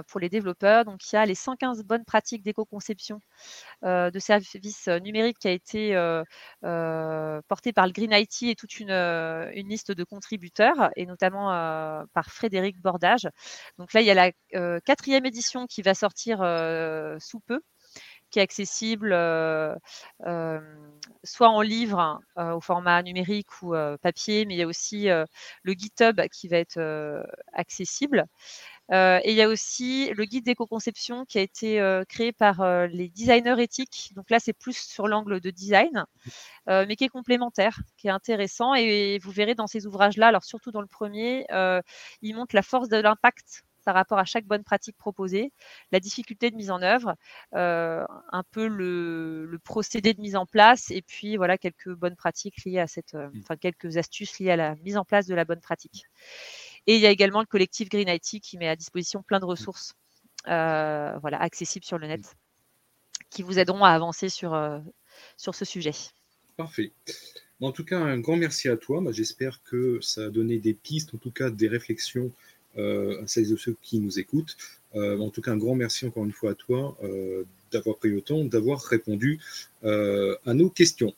[0.08, 0.84] Pour les développeurs.
[0.84, 3.20] Donc, il y a les 115 bonnes pratiques d'éco-conception
[3.82, 5.94] de services numériques qui a été
[7.48, 8.92] porté par le Green IT et toute une,
[9.68, 11.48] liste de contributeurs, et notamment
[12.12, 13.28] par Frédéric Bordage.
[13.78, 16.38] Donc là, il y a la quatrième édition qui va sortir
[17.20, 17.60] sous peu,
[18.30, 19.74] qui est accessible euh,
[20.26, 20.60] euh,
[21.24, 25.72] soit en livre euh, au format numérique ou papier, mais il y a aussi le
[25.72, 26.78] GitHub qui va être
[27.52, 28.26] accessible.
[28.90, 33.62] Et il y a aussi le guide d'éco-conception qui a été créé par les designers
[33.62, 34.12] éthiques.
[34.14, 36.04] Donc là, c'est plus sur l'angle de design,
[36.66, 38.74] mais qui est complémentaire, qui est intéressant.
[38.74, 41.46] Et, vous verrez dans ces ouvrages-là, alors surtout dans le premier,
[42.22, 45.50] il montre la force de l'impact par rapport à chaque bonne pratique proposée,
[45.92, 47.14] la difficulté de mise en œuvre,
[47.54, 52.66] euh, un peu le, procédé de mise en place, et puis voilà quelques bonnes pratiques
[52.66, 53.40] liées à cette, euh, mmh.
[53.42, 56.04] enfin quelques astuces liées à la mise en place de la bonne pratique.
[56.88, 59.44] Et il y a également le collectif Green IT qui met à disposition plein de
[59.44, 59.48] mmh.
[59.48, 59.92] ressources,
[60.48, 63.24] euh, voilà, accessibles sur le net, mmh.
[63.30, 64.60] qui vous aideront à avancer sur,
[65.36, 65.92] sur ce sujet.
[66.56, 66.90] Parfait.
[67.60, 69.02] En tout cas, un grand merci à toi.
[69.10, 72.32] J'espère que ça a donné des pistes, en tout cas des réflexions
[72.76, 74.56] euh, à celles et ceux qui nous écoutent.
[74.94, 78.10] Euh, en tout cas, un grand merci encore une fois à toi euh, d'avoir pris
[78.10, 79.40] le temps, d'avoir répondu
[79.82, 81.14] à nos questions.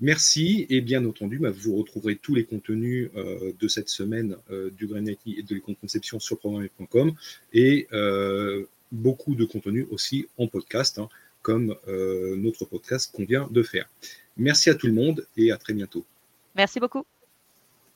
[0.00, 4.36] Merci et bien entendu, bah, vous retrouverez tous les contenus de cette semaine
[4.76, 7.14] du Granity et de l'éco-conception sur programme.com
[7.54, 7.88] et
[8.92, 11.08] beaucoup de contenus aussi en podcast, hein,
[11.40, 13.88] comme notre podcast qu'on vient de faire.
[14.36, 16.04] Merci à tout le monde et à très bientôt.
[16.54, 17.06] Merci beaucoup.